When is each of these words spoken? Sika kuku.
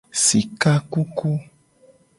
Sika 0.23 0.73
kuku. 0.91 1.29